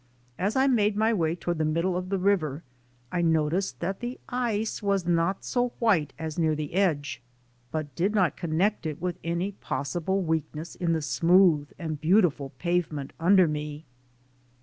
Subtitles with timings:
[0.39, 2.63] As I made my way toward the middle of the river
[3.11, 7.21] I noticed that the ice was not so white as near the edge,
[7.71, 13.13] but did not connect it with any possible weakness in the smooth and beautiful pavement
[13.19, 13.85] under me.